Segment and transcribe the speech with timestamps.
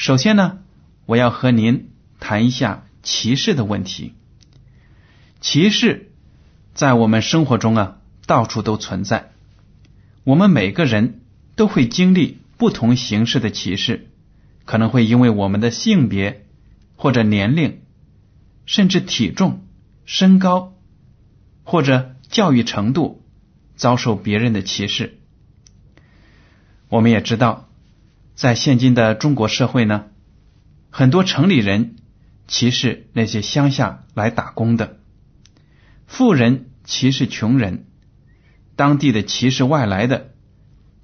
[0.00, 0.60] 首先呢，
[1.04, 4.14] 我要和您谈一下歧视的问题。
[5.42, 6.10] 歧视
[6.72, 9.30] 在我们生活中啊，到处都存在。
[10.24, 11.20] 我们每个人
[11.54, 14.08] 都会经历不同形式的歧视，
[14.64, 16.46] 可能会因为我们的性别
[16.96, 17.82] 或者年龄，
[18.64, 19.66] 甚至体重、
[20.06, 20.72] 身高
[21.62, 22.16] 或者。
[22.30, 23.24] 教育程度
[23.74, 25.18] 遭受别人的歧视，
[26.88, 27.68] 我们也知道，
[28.34, 30.06] 在现今的中国社会呢，
[30.90, 31.96] 很多城里人
[32.48, 34.98] 歧视那些乡下来打工的，
[36.06, 37.86] 富人歧视穷人，
[38.76, 40.30] 当地的歧视外来的，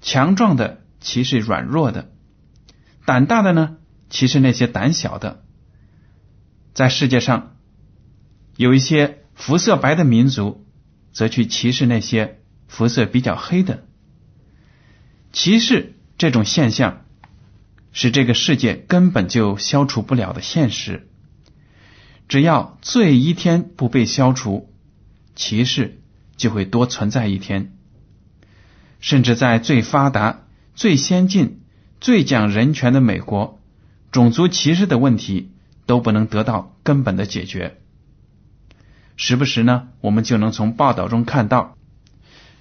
[0.01, 2.11] 强壮的歧视软弱的，
[3.05, 3.77] 胆大的呢
[4.09, 5.43] 歧视那些胆小的，
[6.73, 7.55] 在世界上
[8.55, 10.63] 有一些肤色白的民族。
[11.13, 13.85] 则去歧视那些肤色比较黑的，
[15.33, 17.06] 歧视这种现象
[17.91, 21.09] 是这个世界根本就消除不了的现实。
[22.27, 24.69] 只要罪一天不被消除，
[25.35, 26.01] 歧视
[26.35, 27.73] 就会多存在一天。
[28.99, 30.41] 甚至在最发达、
[30.75, 31.61] 最先进、
[32.01, 33.59] 最讲人权的美国，
[34.11, 35.51] 种族歧视的问题
[35.85, 37.77] 都不能得到根本的解决。
[39.15, 41.77] 时不时呢，我们就能从报道中看到，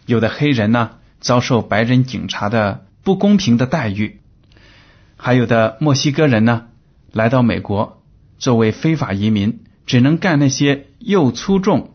[0.07, 4.21] 有的黑人呢遭受白人警察的不公平的待遇，
[5.17, 6.69] 还有的墨西哥人呢
[7.13, 8.03] 来到美国
[8.39, 11.95] 作为非法移民，只能干那些又粗重、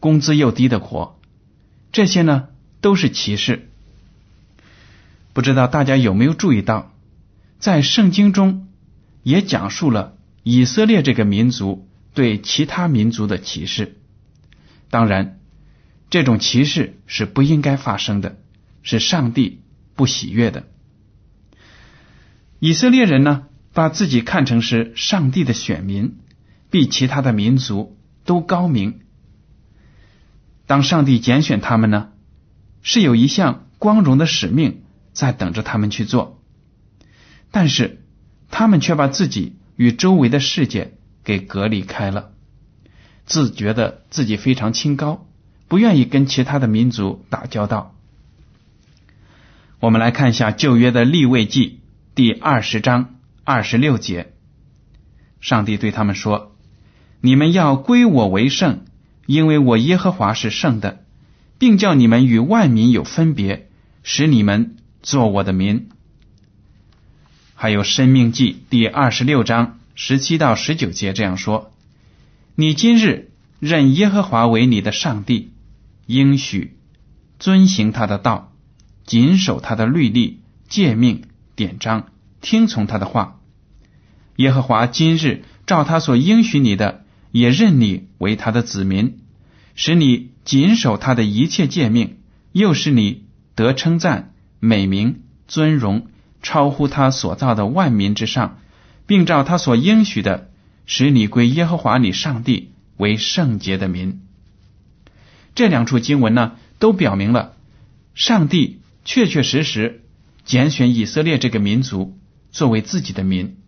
[0.00, 1.18] 工资又低的活，
[1.92, 2.48] 这些呢
[2.80, 3.68] 都是歧视。
[5.34, 6.92] 不知道大家有没有注意到，
[7.58, 8.68] 在圣经中
[9.22, 13.98] 也讲述了以色列这个民族对其他民族的歧视。
[14.90, 15.38] 当然，
[16.10, 18.36] 这种歧视是不应该发生的，
[18.82, 19.62] 是上帝
[19.94, 20.64] 不喜悦的。
[22.64, 26.18] 以色列人呢，把自己看成是上帝的选民，
[26.70, 29.00] 比其他的民族都高明。
[30.68, 32.10] 当上帝拣选他们呢，
[32.80, 36.40] 是有一项光荣的使命在等着他们去做，
[37.50, 38.04] 但是
[38.48, 40.92] 他们却把自己与周围的世界
[41.24, 42.30] 给隔离开了。
[43.26, 45.26] 自觉得自己非常清高，
[45.66, 47.96] 不愿意跟其他的民族打交道。
[49.80, 51.80] 我们来看一下旧约的立位记
[52.14, 54.34] 第二十章二十六节，
[55.40, 56.54] 上帝对他们说
[57.22, 58.84] ：“你们要归我为圣，
[59.24, 61.06] 因为我耶和华是圣的，
[61.58, 63.70] 并叫你们与万民有分别，
[64.02, 65.88] 使你们做我的民。”
[67.56, 71.72] 还有生命记第二十六章十七到十九节这样说。
[72.54, 75.52] 你今日认耶和华为你的上帝，
[76.04, 76.76] 应许
[77.38, 78.52] 遵行他的道，
[79.06, 81.22] 谨守他的律例、诫命、
[81.54, 82.08] 典章，
[82.40, 83.40] 听从他的话。
[84.36, 89.18] 耶和华今日照他所应许你的，也认你为他的子民，
[89.74, 92.18] 使你谨守他的一切诫命，
[92.52, 96.06] 又使你得称赞、美名、尊荣，
[96.42, 98.58] 超乎他所造的万民之上，
[99.06, 100.48] 并照他所应许的。
[100.84, 104.20] 使你归耶和华你上帝为圣洁的民。
[105.54, 107.54] 这两处经文呢，都表明了
[108.16, 110.01] 上帝确确实实
[110.44, 112.18] 拣选以色列这个民族
[112.50, 113.58] 作为自己的民。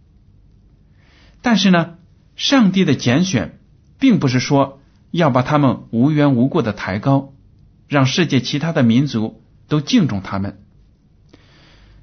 [1.43, 1.99] 但是呢，
[2.37, 3.59] 上帝的拣选
[3.99, 4.81] 并不是说
[5.11, 7.35] 要把他们无缘无故的抬高，
[7.87, 10.61] 让世界其他的民族都敬重他们。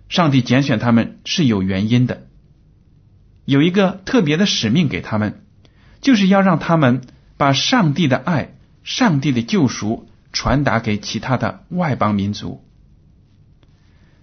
[0.09, 2.27] 上帝拣选他们是有原因的，
[3.45, 5.43] 有一个特别的使命给他们，
[6.01, 7.01] 就是要让他们
[7.37, 12.63] 把上帝的爱、上帝的救赎传达给其他的外邦民族。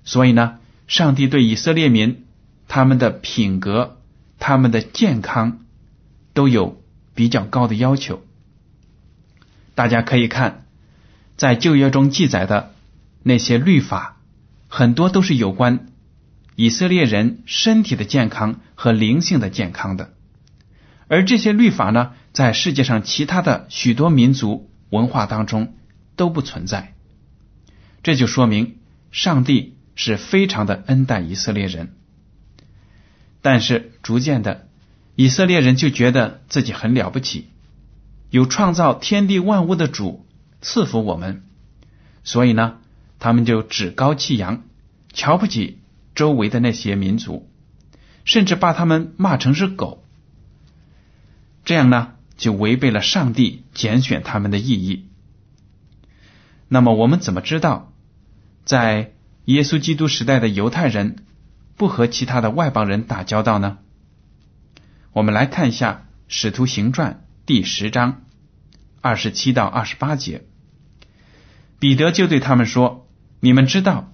[0.09, 2.25] 所以呢，上帝对以色列民
[2.67, 3.99] 他们的品格、
[4.39, 5.67] 他们的健康
[6.33, 6.81] 都有
[7.15, 8.23] 比较高的要求。
[9.75, 10.65] 大家可以看，
[11.37, 12.73] 在旧约中记载的
[13.23, 14.17] 那些律法。
[14.67, 15.89] 很多都是有关
[16.57, 20.15] 以色列人身体的健康和灵性的健康的，
[21.07, 25.75] 而这些律法呢，在世界上其他的许多民族文化当中
[26.17, 26.95] 都不存在。
[28.03, 28.79] 这就说明
[29.11, 31.93] 上帝是非常的恩待以色列人，
[33.43, 34.69] 但是逐渐的，
[35.17, 37.49] 以色列人就觉得自己很了不起，
[38.31, 40.25] 有创造天地万物的主
[40.62, 41.43] 赐福我们，
[42.25, 42.79] 所以呢。
[43.21, 44.62] 他们就趾高气扬，
[45.12, 45.81] 瞧不起
[46.15, 47.50] 周围的那些民族，
[48.25, 50.05] 甚至把他们骂成是狗。
[51.65, 55.09] 这样呢，就违背了上帝拣选他们的意义。
[56.69, 57.93] 那么，我们怎么知道，
[58.65, 59.15] 在
[59.49, 61.25] 耶稣基督时代的犹太人
[61.75, 63.79] 不和其他的外邦人打交道呢？
[65.15, 68.25] 我们来看一下《使徒行传》第十章
[69.00, 70.45] 二十七到二十八节，
[71.79, 73.09] 彼得就对他们说。
[73.41, 74.12] 你们知道，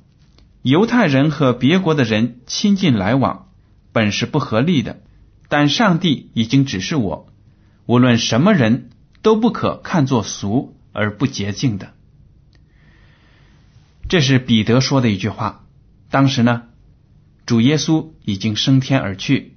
[0.63, 3.49] 犹太人和别国的人亲近来往
[3.91, 5.01] 本是不合理的，
[5.49, 7.27] 但上帝已经指示我，
[7.87, 8.91] 无论什么人
[9.21, 11.94] 都不可看作俗而不洁净的。
[14.15, 15.65] 这是彼得说的一句话。
[16.09, 16.63] 当时呢，
[17.47, 19.57] 主耶稣已经升天而去，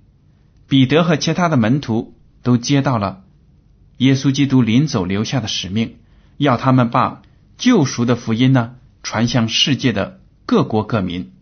[0.68, 3.22] 彼得和其他的门徒都接到了
[3.98, 5.98] 耶稣基督临走留下的使命，
[6.38, 7.22] 要他们把
[7.60, 8.74] 救赎的福音呢。
[9.04, 11.34] 传向世界的各国各民，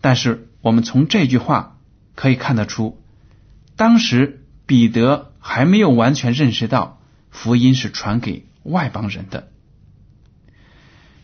[0.00, 1.78] 但是我们从这句话
[2.16, 3.00] 可以看得出，
[3.76, 7.00] 当时彼得还没有完全认识到
[7.30, 9.48] 福音是传给外邦人的。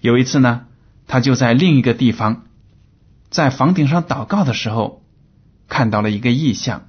[0.00, 0.68] 有一次呢，
[1.06, 2.46] 他就在另一个地方，
[3.30, 5.02] 在房顶上祷告的时候，
[5.68, 6.88] 看到了一个异象。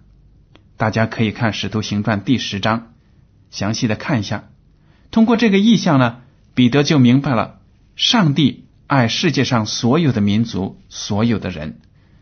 [0.75, 2.93] 大家可以看《使徒行传》第十章，
[3.51, 4.45] 详细的看一下。
[5.11, 6.21] 通过这个异象呢，
[6.55, 7.59] 彼得就明白了。
[7.95, 11.79] 上帝爱世界上所有的民族、所有的人，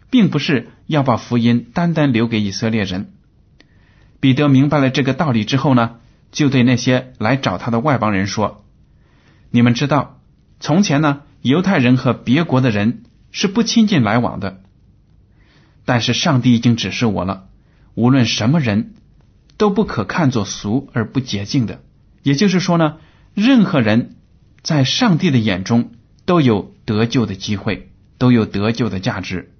[0.09, 3.13] 并不是要把福音单单留给以色列人。
[4.19, 5.95] 彼得明白了这个道理之后呢，
[6.31, 8.65] 就对那些来找他的外邦人说
[9.49, 10.19] ：“你们知道，
[10.59, 14.61] 从前呢，犹太人和别国的人是不亲近来往的。
[15.85, 17.47] 但是上帝已经指示我了，
[17.95, 18.93] 无论什么人
[19.57, 21.81] 都不可看作俗而不洁净的。
[22.23, 22.97] 也就是说呢，
[23.33, 24.15] 任何人。”
[24.63, 25.89] 在上帝的眼中，
[26.25, 27.89] 都有得救的机会，
[28.19, 29.51] 都有得救的价值。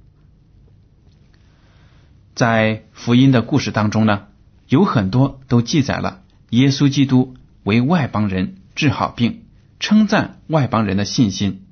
[2.35, 4.27] 在福音的故事当中呢，
[4.67, 9.45] 有很多都记载了耶稣基督为外邦人治好病，
[9.79, 11.65] 称赞外邦人的信心。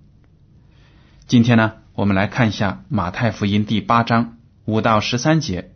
[1.30, 5.72] 今天呢，我们来看一下马太福音第八章五到十三节。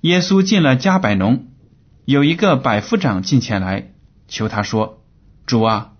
[0.00, 1.48] 耶稣进了加百农，
[2.06, 3.92] 有一个百夫长进前来
[4.28, 5.04] 求他说。
[5.44, 5.92] 主啊，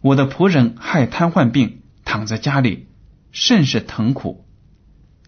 [0.00, 2.88] 我的仆人害瘫痪病，躺在家里，
[3.30, 4.44] 甚是疼苦。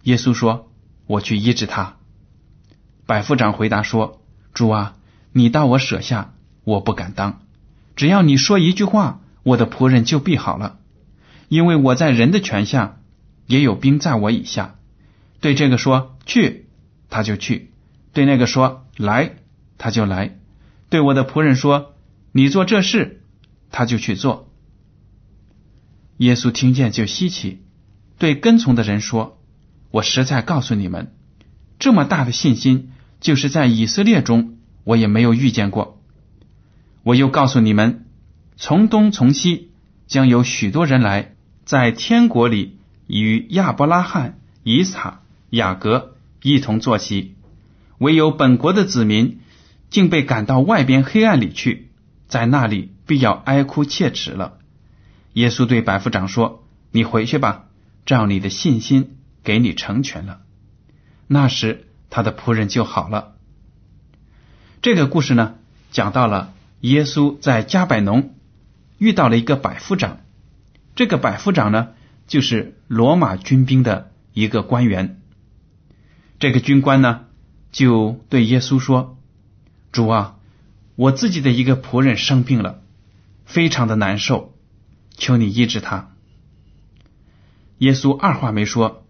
[0.02, 0.72] 耶稣说
[1.06, 1.98] ：“我去医治他。”
[3.06, 4.20] 百夫长回答说
[4.52, 4.96] ：“主啊，
[5.30, 6.34] 你到我舍下，
[6.64, 7.42] 我不敢当。
[7.94, 10.79] 只要你说一句话，我的仆人就必好了。
[11.50, 13.00] 因为我在人的权下，
[13.46, 14.76] 也有兵在我以下。
[15.40, 16.68] 对这个说去，
[17.10, 17.70] 他就去；
[18.12, 19.32] 对那个说来，
[19.76, 20.36] 他就来；
[20.90, 21.96] 对我的仆人说
[22.30, 23.22] 你做这事。”
[23.72, 24.52] 他就去做。
[26.18, 27.62] 耶稣听见就稀奇，
[28.18, 29.40] 对跟从的人说
[29.90, 31.14] ：“我实在告诉你们，
[31.78, 36.00] 这么大的信心，就是在以色列中我也没有遇见过。
[37.02, 38.06] 我又告诉你们，
[38.56, 39.70] 从东从西
[40.06, 41.29] 将有许多人来，
[41.70, 47.36] 在天国里与亚伯拉罕、以撒、雅各一同坐席；
[47.98, 49.38] 唯有本国的子民，
[49.88, 51.92] 竟被赶到外边黑暗里去，
[52.26, 54.58] 在那里。”必要哀哭切齿了。
[55.34, 57.66] 耶稣对百夫长说：“你回去吧，
[58.04, 60.40] 照你的信心给你成全了。”
[61.28, 63.36] 那时他的仆人就好了。
[64.82, 65.54] 这个故事呢，
[65.92, 68.34] 讲到了耶稣在加百农
[68.98, 70.18] 遇到了一个百夫长。
[71.00, 71.94] 这个百夫长呢，
[72.26, 75.22] 就是罗马军兵的一个官员。
[76.38, 77.24] 这个军官呢，
[77.72, 79.18] 就对耶稣说
[79.92, 80.36] ：“主啊，
[80.96, 82.82] 我自己的一个仆人生病了，
[83.46, 84.54] 非常的难受，
[85.16, 86.10] 求你医治他。”
[87.80, 89.06] 耶稣二话没说，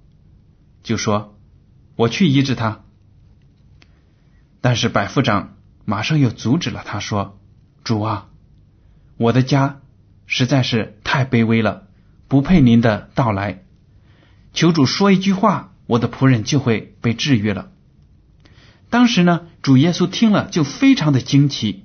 [0.84, 1.36] 就说
[1.96, 2.84] ：“我去医治他。”
[4.62, 7.40] 但是百夫长马上又阻止了他，说
[7.82, 8.28] ：“主啊，
[9.16, 9.80] 我的家
[10.32, 11.88] 实在是太卑微了，
[12.28, 13.64] 不配您的到来。
[14.52, 17.72] 求主说一句话，我的仆人就会被治愈了。”
[18.90, 21.84] 当时呢，主耶稣听了就非常的惊奇，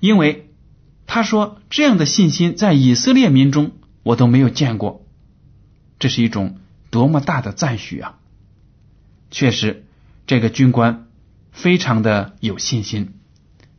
[0.00, 0.50] 因为
[1.06, 3.70] 他说：“这样的信心在以色列民中
[4.02, 5.06] 我都没有见过，
[6.00, 6.58] 这是一种
[6.90, 8.18] 多么大的赞许啊！”
[9.30, 9.86] 确实，
[10.26, 11.06] 这个军官。
[11.52, 13.14] 非常的有信心，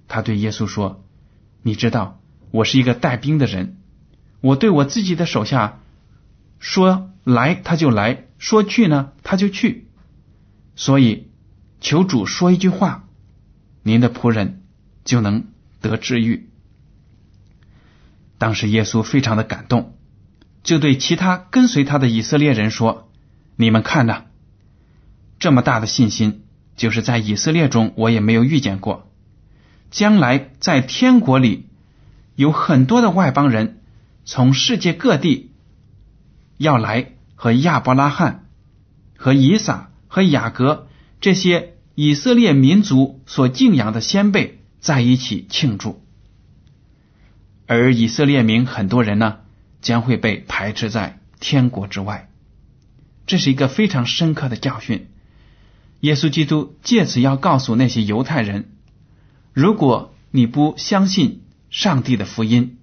[0.07, 1.05] 他对耶稣说
[1.63, 2.20] ：“你知道，
[2.51, 3.77] 我是一个带兵的人，
[4.41, 5.79] 我对我自己的手下
[6.59, 9.87] 说来他就来说去呢他就去，
[10.75, 11.29] 所以
[11.79, 13.07] 求主说一句话，
[13.83, 14.61] 您的仆人
[15.03, 15.45] 就能
[15.81, 16.49] 得治愈。”
[18.37, 19.95] 当时耶稣非常的感动，
[20.63, 23.11] 就对其他跟随他的以色列人说
[23.55, 24.23] ：“你们看呐，
[25.39, 26.43] 这么大的信心。”
[26.77, 29.11] 就是在以色列中，我也没有遇见过。
[29.91, 31.67] 将来在天国里，
[32.35, 33.81] 有很多的外邦人
[34.25, 35.51] 从世界各地
[36.57, 38.45] 要来和亚伯拉罕、
[39.17, 40.87] 和以撒、和雅各
[41.19, 46.01] 这些以色列民族所敬仰的先辈在一起庆祝，
[47.67, 49.39] 而以色列民很多人呢，
[49.81, 52.29] 将会被排斥在天国之外。
[53.27, 55.07] 这是一个非常深刻的教训。
[55.99, 58.71] 耶稣基督借此要告诉那些犹太人：
[59.53, 61.40] 如果你不相信
[61.71, 62.77] 上帝的福音，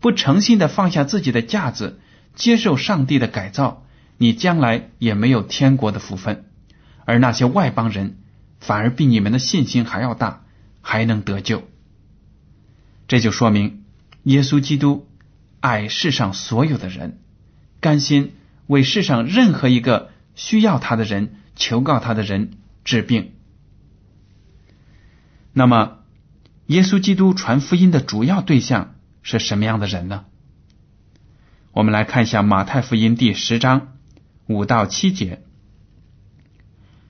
[0.00, 2.00] 不诚心的放下自己的架子，
[2.34, 6.46] 接受上帝的改造，你将来也没有天国的福分。
[7.04, 8.18] 而那些外邦人
[8.58, 10.42] 反而比你们的信心还要大，
[10.80, 11.62] 还能得救。
[13.06, 13.84] 这就说明
[14.24, 15.06] 耶稣基督
[15.60, 17.20] 爱世上所有的人，
[17.78, 18.32] 甘心
[18.66, 21.36] 为世上任何一个需要他的人。
[21.58, 23.32] 求告他的人治病。
[25.54, 26.00] 那么，
[26.66, 30.24] 耶稣基督传福音的主要对象是什么样的人呢？
[31.72, 33.94] 我们来看一下马太福音第十章
[34.46, 35.42] 五到七节。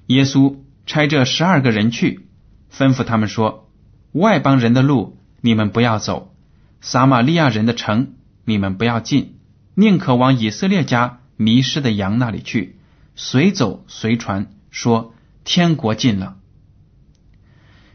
[0.06, 2.26] 耶稣差这十二个人去，
[2.70, 3.70] 吩咐他们说
[4.12, 6.34] ：“外邦人的路你们不要走，
[6.80, 9.38] 撒玛利亚人的城你们不要进，
[9.74, 12.78] 宁可往以色列家迷失的羊那里去。”
[13.18, 16.36] 随走随传，说天国近了。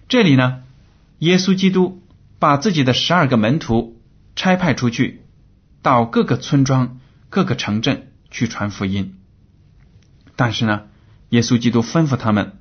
[0.08, 0.63] 这里呢，
[1.22, 2.01] 耶稣基督
[2.40, 4.01] 把自己的十二个门徒
[4.36, 5.22] 差派出去，
[5.84, 7.00] 到各个村庄、
[7.30, 9.20] 各个城镇去传福音。
[10.36, 10.86] 但是呢，
[11.30, 12.54] 耶稣基督吩咐他们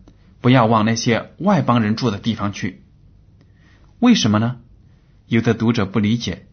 [0.42, 2.82] 不要往那些外邦人住的地方去。
[3.98, 4.58] 为什么呢？
[5.26, 6.46] 有的读者不理解，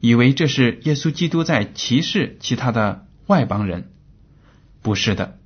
[0.00, 3.90] 以为这是耶稣基督在歧视其他的外邦人。
[4.80, 5.38] 不是的。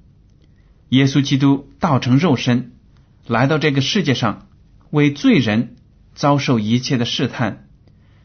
[0.91, 2.71] 耶稣基督道成肉身，
[3.27, 4.47] 来到这个世界上，
[4.91, 5.75] 为罪人
[6.15, 7.69] 遭受一切的试探，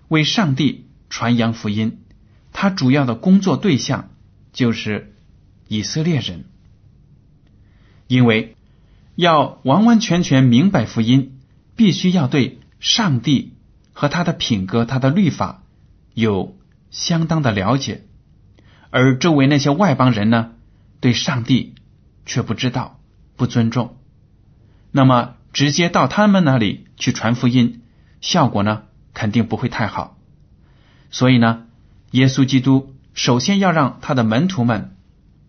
[0.08, 2.02] 为上帝传扬福音。
[2.54, 4.10] 他主要的工作对象
[4.54, 5.16] 就是
[5.68, 6.46] 以色列人，
[8.08, 8.56] 因为
[9.16, 11.40] 要完完全全明白福音，
[11.76, 13.54] 必须要对上帝
[13.94, 15.64] 和他的品格、他的律法
[16.14, 16.58] 有
[16.92, 18.06] 相当的了解。
[18.90, 20.52] 而周围那些外邦人呢，
[21.00, 21.76] 对上帝。
[22.26, 23.00] 却不知道，
[23.38, 23.98] 不尊重，
[24.92, 27.82] 那么直接到他们那里去传福音，
[28.22, 28.84] 效果呢
[29.16, 30.20] 肯定不会太好。
[31.10, 31.66] 所以呢，
[32.12, 34.96] 耶稣基督首先要让他的门徒们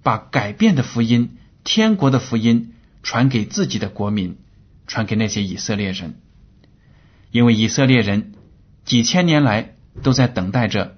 [0.02, 4.38] 把改变的福音、天国的福音传给自己的国民，
[4.86, 6.14] 传给那些以色列人，
[7.30, 8.32] 因为以色列人
[8.86, 10.96] 几千年来都在等待着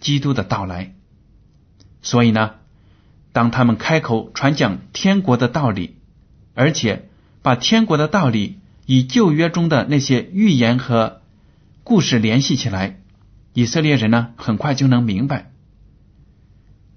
[0.00, 0.94] 基督的到来，
[2.02, 2.56] 所以呢。
[3.34, 5.96] 当他们开口传讲天国的道理，
[6.52, 7.08] 而且
[7.40, 11.22] 把天国的道理与旧约中的那些预言和
[11.84, 13.00] 故事联系起来，
[13.54, 15.52] 以色列人呢很快就能明白。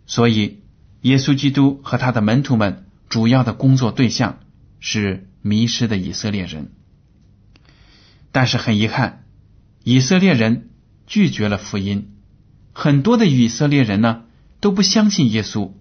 [0.05, 0.59] 所以，
[1.01, 4.39] 耶稣基督和他的门徒们主要的工作对象
[4.79, 6.71] 是迷失的以色列人。
[8.31, 9.23] 但是很遗憾，
[9.83, 10.69] 以色列人
[11.07, 12.11] 拒绝了福音，
[12.73, 14.23] 很多的以色列人呢
[14.59, 15.71] 都不相信耶稣。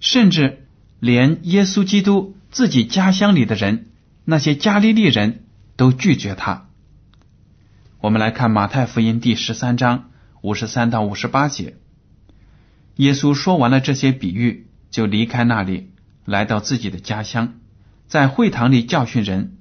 [0.00, 0.66] 甚至
[0.98, 3.89] 连耶稣基督自己家乡里的人，
[4.24, 5.44] 那些加利利人
[5.76, 6.68] 都拒绝他。
[8.00, 10.10] 我们来看马太福音第十三章
[10.42, 11.76] 五十三到五十八节。
[12.96, 15.90] 耶稣说完了这些比喻，就离开那里，
[16.24, 17.54] 来到自己的家乡，
[18.08, 19.56] 在会堂里教训人，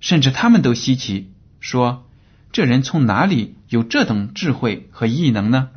[0.00, 2.06] 甚至他们都稀奇，说
[2.52, 5.70] ：“这人从哪里有这等智慧和异能呢？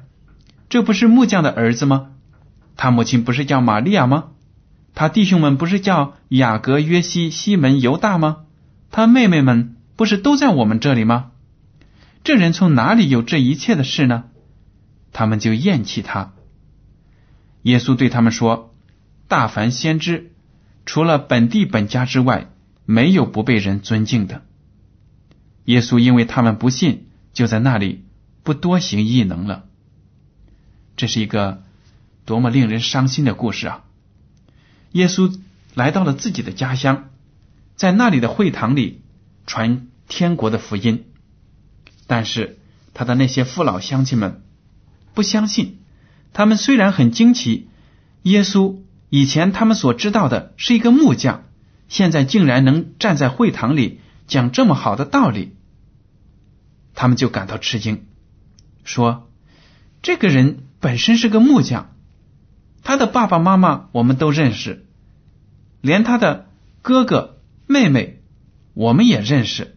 [0.69, 2.11] 这不是木匠的儿子吗？
[2.75, 4.31] 他母亲不是叫玛利亚吗？
[4.95, 8.45] 他弟兄们不是叫雅各、约西、西门、犹大吗？
[8.91, 11.31] 他妹妹们不是都在我们这里吗？
[12.23, 14.25] 这人从哪里有这一切的事呢？”
[15.11, 16.33] 他们就厌弃他。
[17.63, 18.73] 耶稣对他们说
[19.27, 20.31] ：“大凡先知，
[20.85, 22.49] 除了本地本家之外，
[22.85, 24.43] 没有不被人尊敬的。”
[25.65, 28.03] 耶稣因为他们不信，就在那里
[28.43, 29.65] 不多行异能了。
[30.97, 31.63] 这是一个
[32.25, 33.83] 多么令人伤心的故事啊！
[34.93, 35.39] 耶稣
[35.75, 37.09] 来到了自己的家乡，
[37.75, 39.01] 在那里的会堂里
[39.45, 41.05] 传天国的福音，
[42.07, 42.57] 但是
[42.93, 44.41] 他的那些父老乡亲们。
[45.13, 45.79] 不相信，
[46.31, 47.67] 他们虽然很惊奇，
[48.23, 48.77] 耶稣
[49.09, 51.43] 以前他们所知道的是一个木匠，
[51.87, 55.55] 现在竟然能站在会堂里讲这么好的道理，
[56.95, 58.05] 他们就感到吃惊，
[58.83, 59.29] 说
[60.01, 61.95] ：“这个人本身是个木匠，
[62.83, 64.82] 他的爸爸妈妈我们都认识，
[65.83, 66.49] 连他的
[66.81, 68.23] 哥哥妹妹
[68.73, 69.75] 我们也认识。”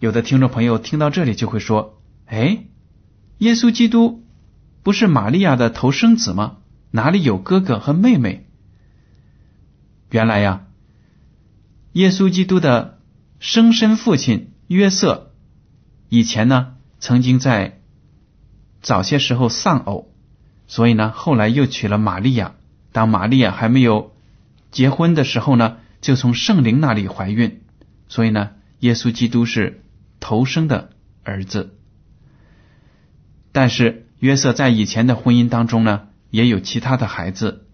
[0.00, 2.64] 有的听众朋友听到这里就会说：“哎。”
[3.38, 4.24] 耶稣基督
[4.82, 6.56] 不是玛利亚的头生子吗？
[6.90, 8.48] 哪里有哥哥和妹妹？
[10.10, 10.66] 原来呀，
[11.92, 12.98] 耶稣基督的
[13.38, 15.34] 生身父亲约瑟
[16.08, 17.80] 以前呢，曾经在
[18.80, 20.12] 早些时候丧偶，
[20.66, 22.54] 所以呢，后来又娶了玛利亚。
[22.92, 24.14] 当玛利亚还没有
[24.70, 27.60] 结婚的时候呢，就从圣灵那里怀孕，
[28.08, 29.82] 所以呢，耶稣基督是
[30.20, 30.90] 头生的
[31.24, 31.74] 儿子。
[33.52, 37.66] 但是约瑟在以前的婚姻当中呢，也有其他的孩子，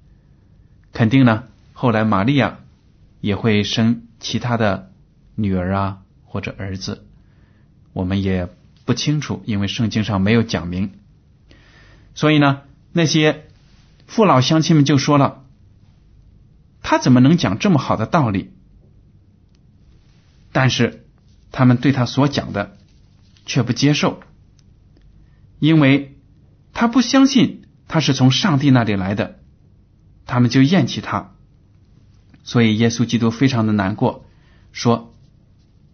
[0.92, 2.60] 肯定呢，后来玛利亚
[3.20, 4.92] 也会生其他的
[5.34, 7.06] 女儿啊或者儿子，
[7.92, 8.48] 我们也
[8.84, 10.92] 不清楚，因为圣经上没有讲明。
[12.14, 13.44] 所以呢，那些
[14.06, 15.44] 父老乡亲们就说了，
[16.82, 18.52] 他怎么能讲这么好的道理？
[20.52, 21.06] 但是
[21.50, 22.76] 他们对他所讲的
[23.46, 24.22] 却不接受。
[25.60, 26.18] 因为
[26.74, 29.40] 他不相信他是从上帝那里来的，
[30.26, 31.32] 他们就厌弃他，
[32.42, 34.26] 所以耶稣基督非常的难过，
[34.72, 35.14] 说：“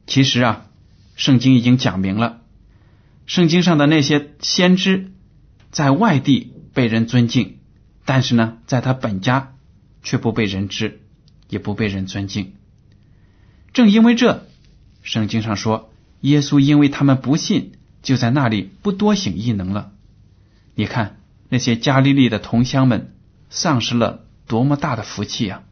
[0.09, 0.66] 其实啊，
[1.14, 2.40] 圣经已经讲明了，
[3.27, 5.12] 圣经上的那些先知
[5.70, 7.60] 在外地被人尊敬，
[8.12, 9.55] 但是呢，在他本家
[10.03, 10.99] 却不被人知，
[11.49, 12.55] 也不被人尊敬。
[13.73, 14.49] 正因为这，
[15.01, 15.92] 圣经上说，
[16.23, 17.70] 耶稣因为他们不信。”
[18.03, 19.92] 就在那里不多行异能了。
[20.75, 23.14] 你看那些加利利的同乡们
[23.49, 25.62] 丧失了多么大的福气啊！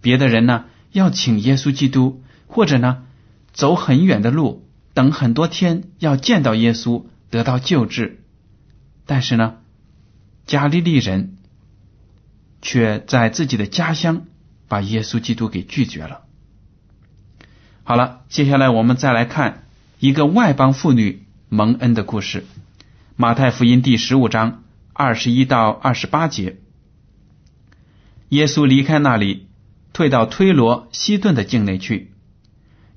[0.00, 3.04] 别的人呢要请耶稣基督，或者呢
[3.52, 8.22] 走很远的路，等很多天要见到耶稣得到救治，
[9.04, 9.56] 但是呢
[10.48, 11.36] 加利利人
[12.60, 14.22] 却在自己的家乡
[14.66, 16.22] 把耶稣基督给拒绝了。
[17.84, 19.62] 好了，接下来我们再来看。
[20.00, 22.42] 一个外邦妇女蒙恩的故事，
[23.16, 26.58] 《马太福音》第十五章二十一到二十八节。
[28.28, 29.48] 耶稣离开那里，
[29.92, 32.12] 退到推罗西顿的境内去。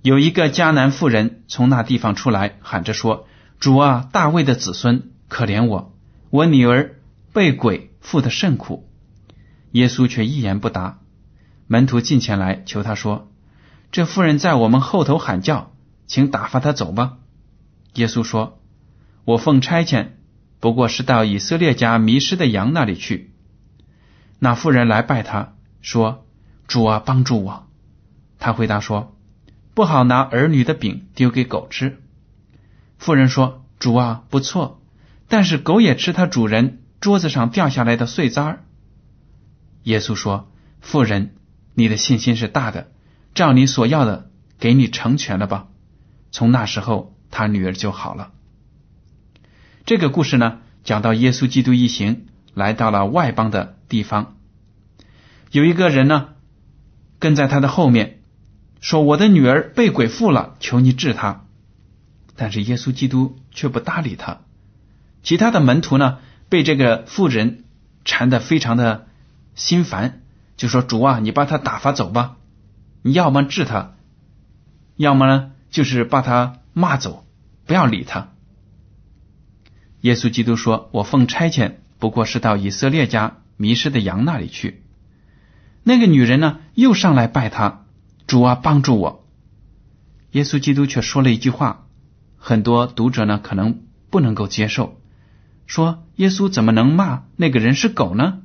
[0.04, 3.28] 有一个迦南妇人从那地方出来，喊着说
[3.60, 5.94] ：“主啊，大卫的子孙，可怜我，
[6.30, 6.98] 我女儿
[7.34, 8.89] 被鬼附得甚苦。”
[9.72, 11.00] 耶稣却一言不答。
[11.67, 13.32] 门徒近前来求他说
[13.91, 15.72] ：“这妇人在我们后头喊叫。”
[16.08, 17.20] 请打发他走吧。
[17.94, 18.60] 耶稣说
[19.24, 20.08] ：“我奉差遣，
[20.60, 23.32] 不过是到以色列家迷失的羊那里去。”
[24.38, 26.26] 那妇人来拜他说
[26.67, 27.70] ：“主啊，帮助我。”
[28.39, 29.15] 他回答说
[29.74, 32.02] ：“不好拿儿女的饼丢给狗吃。”
[33.00, 34.82] 妇人说：“主啊，不错，
[35.30, 38.64] 但是狗也吃它主人桌子上掉下来的碎渣儿。”
[39.84, 41.36] 耶稣说：“妇人，
[41.74, 42.92] 你的信心是大的，
[43.34, 45.68] 照你所要的，给你成全了吧。”
[46.32, 48.32] 从那时候，他女儿就好了。
[49.86, 54.38] 这个故事呢，讲到耶稣基督一行来到了外邦的地方，
[55.50, 56.30] 有一个人呢
[57.20, 58.22] 跟在他的后面，
[58.80, 61.46] 说：“我的女儿被鬼附了，求你治她。”
[62.38, 64.42] 但是耶稣基督却不搭理他。
[65.22, 66.20] 其他的门徒呢，
[66.52, 67.64] 被这个妇人
[68.04, 69.08] 缠得非常的
[69.56, 70.22] 心烦，
[70.58, 72.36] 就说：“主啊，你把他打发走吧，
[73.04, 73.96] 你要么治他，
[74.98, 77.26] 要么呢？”就是把他骂走，
[77.66, 78.34] 不要理他。
[80.02, 84.84] 耶稣基督说：“我奉差遣，不过是到以色列家迷失的羊那里去。
[85.84, 87.86] 那个女人呢，又上来拜他，
[88.28, 89.26] 主啊，帮助我。
[90.32, 91.88] 耶稣基督却说了一句话，
[92.36, 95.01] 很多读者呢可能不能够接受，
[95.71, 98.41] 说耶稣怎么能骂那个人是狗呢？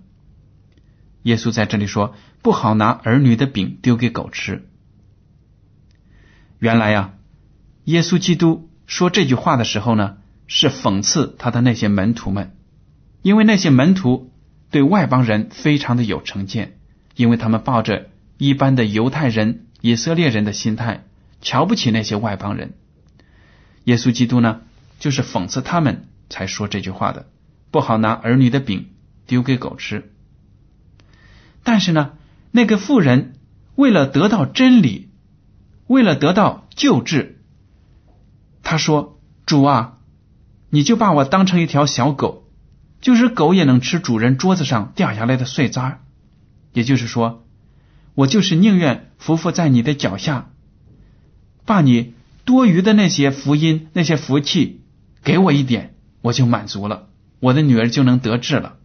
[1.24, 4.68] 耶稣在这里说，不好拿儿女的饼丢给狗吃。
[6.60, 7.14] 原来呀，
[7.82, 12.54] 耶稣基督说这句话的时候呢，是讽刺他的那些门徒们，
[13.22, 14.30] 因为那些门徒
[14.70, 16.78] 对外邦人非常的有成见，
[17.16, 18.06] 因为他们抱着
[18.38, 21.02] 一般的犹太人、以色列人的心态。
[21.40, 22.74] 瞧不起那些外邦人，
[23.82, 24.60] 耶稣基督呢，
[25.00, 27.28] 就是讽刺他们才说这句话的。
[27.70, 28.90] 不好拿儿女的饼
[29.26, 30.12] 丢给狗吃。
[31.62, 32.12] 但是呢，
[32.50, 33.34] 那个妇人
[33.74, 35.10] 为了得到真理，
[35.86, 37.42] 为了得到救治，
[38.62, 39.98] 他说：“主啊，
[40.70, 42.48] 你就把我当成一条小狗，
[43.00, 46.02] 就是狗也能吃主人桌子上掉下来的碎渣。
[46.72, 47.46] 也就是说，
[48.14, 50.50] 我就是宁愿匍匐在你的脚下。”
[51.66, 54.84] 把你多余的那些福音、那些福气
[55.24, 55.95] 给我一点，
[56.26, 57.08] 我就满足了，
[57.38, 58.78] 我的女儿就能得志了。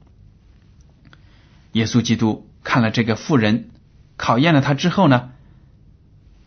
[1.72, 3.72] 耶稣基督看了这个妇人，
[4.16, 5.32] 考验了他之后呢，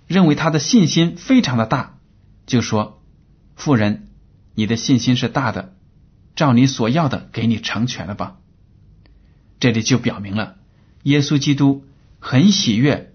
[0.07, 1.99] 认为他的信心非常的大，
[2.47, 3.03] 就说
[3.57, 4.07] ：“妇人，
[4.55, 5.75] 你的信心是大的，
[6.37, 8.37] 照你所要的给你成全了吧。”
[9.59, 10.57] 这里就表明了
[11.03, 11.85] 耶稣基督
[12.21, 13.13] 很喜悦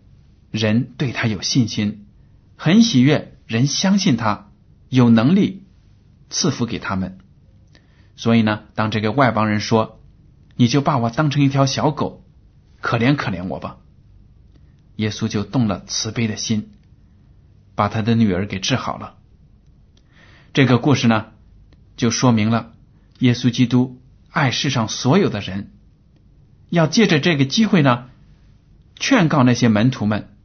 [0.51, 2.07] 人对他有信心。
[2.57, 4.51] 很喜悦人相信他
[4.89, 5.63] 有能力
[6.29, 7.19] 赐福给他们，
[8.19, 10.01] 所以呢，当这个外邦人说
[10.57, 12.25] ：“你就把我当成一条小狗，
[12.81, 13.77] 可怜可怜我吧。”
[14.97, 16.73] 耶稣就动了慈悲的心，
[17.75, 19.15] 把他的女儿给治好了。
[20.51, 21.27] 这个故事呢，
[21.95, 22.73] 就说明了
[23.19, 25.71] 耶稣基督爱世上所有的人，
[26.69, 28.09] 要借着这个机会呢，
[28.97, 30.35] 劝告那些门徒们。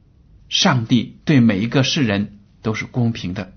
[0.48, 3.52] 上帝对每一个世人都是公平的，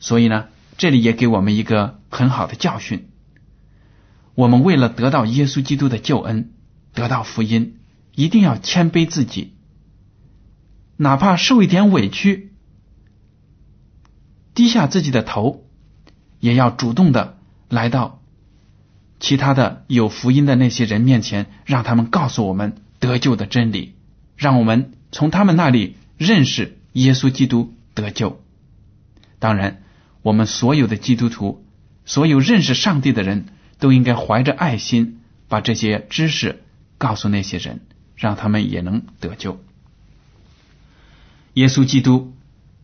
[0.00, 3.08] 所以呢，这里也给我们一个很好的教训。
[4.36, 6.52] 我们为了得到耶稣基督的救恩，
[6.94, 7.80] 得到福音，
[8.14, 9.54] 一定要谦卑自己，
[10.96, 12.52] 哪怕受一点委屈，
[14.54, 15.64] 低下自己的头，
[16.38, 17.36] 也要主动的
[17.68, 18.22] 来到
[19.18, 23.96] 其他的有福音的那些人面前，让他们告诉我们得救的真理，
[24.36, 24.92] 让我们。
[25.14, 28.40] 从他们那里认识耶稣基督得救。
[29.38, 29.82] 当然，
[30.22, 31.66] 我们所有的基督徒，
[32.04, 33.46] 所有认识上帝的人
[33.78, 36.62] 都应该怀着爱心，把这些知识
[36.98, 37.80] 告诉那些人，
[38.16, 39.62] 让他们也能得救。
[41.54, 42.34] 耶稣基督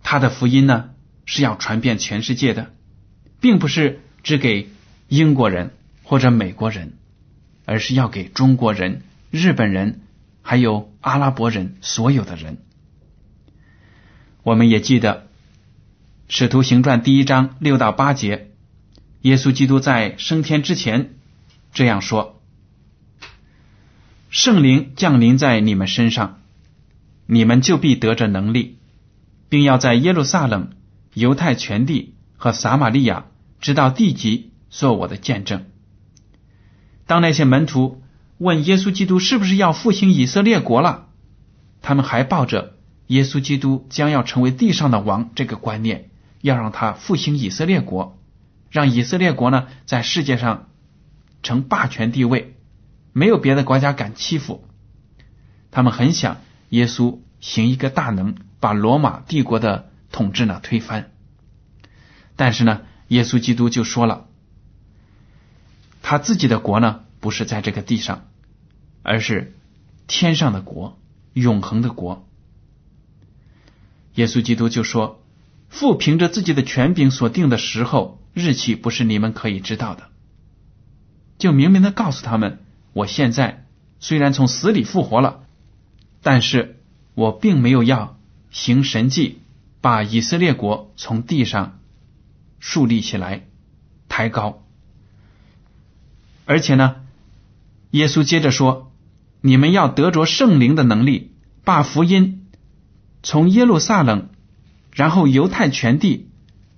[0.03, 0.91] 他的福音呢，
[1.25, 2.73] 是要传遍全世界的，
[3.41, 4.69] 并不是只给
[5.09, 6.95] 英国人或者美国人，
[7.65, 10.03] 而是要给中国人、日本人。
[10.41, 12.57] 还有阿拉伯人，所有的人，
[14.43, 15.15] 我们也记得
[16.31, 18.48] 《使徒行传》第一章六到八节，
[19.23, 21.15] 耶稣基督在升天之前
[21.73, 22.41] 这样说
[24.31, 26.41] ：“圣灵降临在你们身上，
[27.27, 28.79] 你们就必得着能力，
[29.49, 30.71] 并要在耶路撒冷、
[31.15, 33.27] 犹太全地和撒玛利亚，
[33.61, 35.67] 直到地极，做我的见证。”
[37.07, 38.03] 当那些门徒。
[38.41, 41.09] 问耶稣基督是不是要复兴以色列国了？
[41.83, 42.77] 他们还抱着
[43.09, 48.18] 耶稣基督将要成为地上的王这个观念，要让他复兴以色列国，
[48.71, 50.69] 让以色列国呢在世界上
[51.43, 52.55] 成霸权地位，
[53.13, 54.67] 没有别的国家敢欺负。
[55.71, 61.11] 他们很想耶稣行一个大能，把罗马帝国的统治呢推翻。
[62.37, 64.27] 但是呢，耶稣基督就说了，
[66.03, 68.25] 他自己的国呢不是在这个地上。
[69.05, 69.55] 而是
[70.07, 70.99] 天上的国，
[71.33, 72.29] 永恒的国。
[74.17, 75.25] 耶稣基督就说
[75.71, 80.05] ：“父凭着自己的权柄所定的时候日期，不是你们可以知道的。”
[81.37, 83.67] 就明明的告诉他们：“我现在
[84.01, 85.43] 虽然从死里复活了，
[86.23, 86.81] 但是
[87.15, 88.19] 我并没有要
[88.51, 89.41] 行神迹，
[89.83, 91.79] 把以色列国从地上
[92.59, 93.45] 树立起来，
[94.09, 94.65] 抬高。
[96.47, 96.97] 而且呢，
[97.91, 98.87] 耶稣接着说。”
[99.41, 101.31] 你们要得着圣灵的能力，
[101.63, 102.49] 把福音
[103.23, 104.31] 从耶路撒冷，
[104.93, 106.29] 然后犹太全地，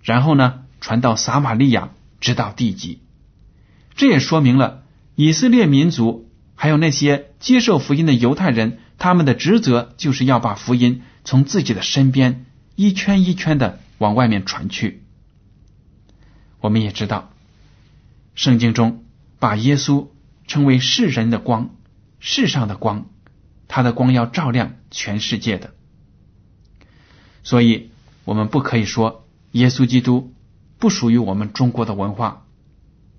[0.03, 1.91] 然后呢传到撒玛利亚，
[2.21, 3.01] 直到地极。
[3.95, 4.83] 这也说明了
[5.15, 15.03] 以色列民族还有那些接受福音的犹太人，他们的职责就是要把福音从自己的身边一圈一圈的往外面传去。
[16.61, 17.33] 我们也知道，
[18.35, 19.05] 圣经中
[19.39, 20.09] 把耶稣。
[20.47, 21.77] 称为世人的光，
[22.19, 23.07] 世上的光，
[23.69, 25.75] 他的光要照亮全世界的。
[27.45, 27.93] 所以，
[28.25, 30.35] 我们不可以说耶稣基督
[30.81, 32.47] 不属于我们中国的文化。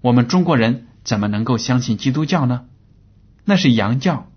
[0.02, 2.66] 我们中国人怎么能够相信基督教呢？
[3.46, 4.30] 那是洋教。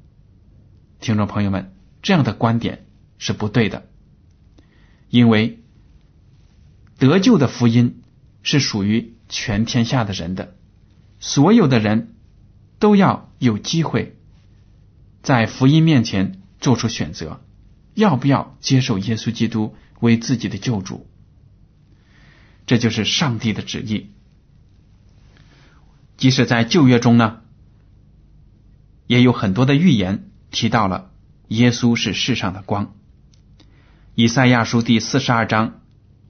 [1.00, 2.86] 听众朋友们，这样的观点
[3.18, 3.88] 是不对的，
[5.08, 5.62] 因为
[6.98, 8.02] 得救的福音
[8.42, 10.54] 是属于全天下的人的，
[11.18, 12.14] 所有的人
[12.78, 14.18] 都要有机会
[15.22, 17.40] 在福音面前做出选择。
[17.94, 21.06] 要不要接受耶稣基督为自己的救主？
[22.66, 24.10] 这就是上帝的旨意。
[26.16, 27.40] 即使在旧约中呢，
[29.06, 31.10] 也有很多的预言提到了
[31.48, 32.94] 耶稣是世上的光。
[34.14, 35.80] 以赛亚书第四十二章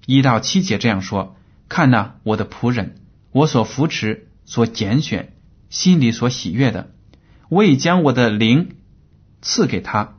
[0.06, 1.36] 一到七节这样说
[1.68, 2.96] ：“看呐，我的仆人，
[3.30, 5.36] 我所扶持、所拣选、
[5.68, 6.90] 心里所喜悦的，
[7.48, 8.76] 我已将我的灵
[9.42, 10.18] 赐给他。”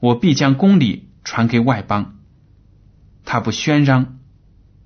[0.00, 2.18] 我必将公理传给外邦，
[3.24, 4.18] 他不喧嚷，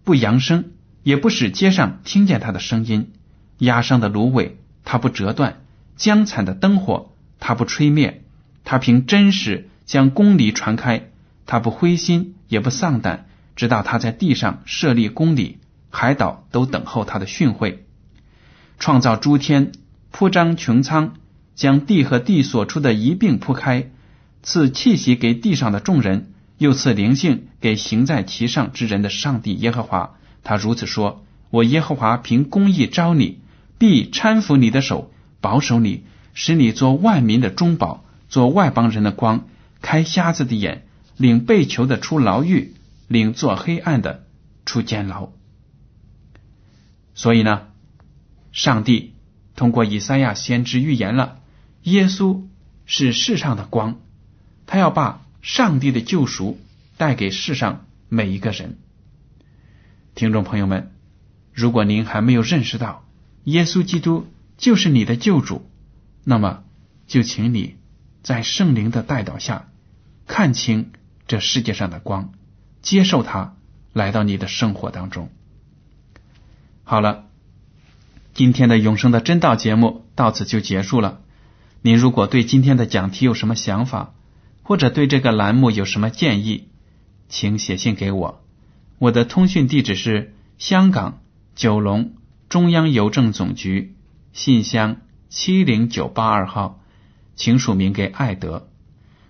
[0.08, 0.70] 不扬声，
[1.02, 3.12] 也不使街上听见他的声音。
[3.58, 5.56] 压伤的芦苇，他不折断；
[5.96, 8.24] 将残的灯火，他不吹灭。
[8.64, 11.10] 他凭真实将公理传开，
[11.44, 15.58] 他不灰心，也不丧胆，直到他在地上设立公理，
[15.90, 17.76] 海岛都等候他的训诲。
[18.78, 19.72] 创造诸天，
[20.10, 21.16] 铺张穹苍，
[21.54, 23.90] 将地和地所出的一并铺开。
[24.42, 30.16] 赐气息给地上的众人，又赐灵性给行在其上之人的上帝耶和华。
[30.44, 33.40] 他如此说：“我耶和华凭公义招你，
[33.78, 39.46] 必搀扶你的手，保守你，使你做万民的中保，做外邦人的光，
[39.80, 42.74] 开瞎子的眼，领被囚的出牢狱，
[43.06, 44.24] 领做黑暗的
[44.64, 45.30] 出监牢。”
[47.14, 47.68] 所以呢，
[48.52, 49.14] 上帝
[49.56, 51.38] 通过以赛亚先知预言了，
[51.82, 52.42] 耶稣
[52.86, 54.00] 是世上的光。
[54.66, 56.60] 他要把上帝的救赎
[56.98, 58.76] 带给世上每一个人。
[60.14, 60.92] 听众朋友们，
[61.54, 63.08] 如果您还没有认识到
[63.44, 64.26] 耶稣基督
[64.58, 65.66] 就是你的救主，
[66.22, 66.64] 那么
[67.06, 67.76] 就请你
[68.22, 69.70] 在圣灵的带导下
[70.26, 70.92] 看清
[71.26, 72.34] 这世界上的光，
[72.82, 73.56] 接受它
[73.94, 75.30] 来到你的生活当中。
[76.84, 77.24] 好了，
[78.34, 81.22] 今天的永生的真道节目到此就结束了。
[81.80, 84.12] 您如果对今天的讲题有什么想法？
[84.68, 86.68] 或者对这个栏目有什么建议，
[87.30, 88.44] 请写信给我。
[88.98, 91.22] 我的通讯地址是香港
[91.54, 92.12] 九龙
[92.50, 93.94] 中央邮政总局
[94.34, 94.98] 信箱
[95.30, 96.82] 七零九八二号，
[97.34, 98.68] 请署名给艾德。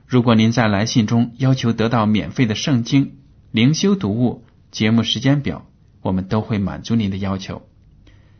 [0.08, 3.18] 如果您在来信中要求得到免费的圣经
[3.52, 5.66] 灵修读物、节目时间表，
[6.02, 7.62] 我们都会满足您的要求。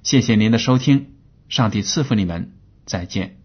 [0.02, 1.12] 谢谢您的收听，
[1.48, 2.50] 上帝赐福你们，
[2.86, 3.37] 再见。